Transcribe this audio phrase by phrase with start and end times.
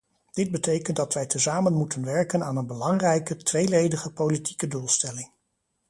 [0.31, 5.31] Dit betekent dat wij tezamen moeten werken aan een belangrijke, tweeledige politieke doelstelling.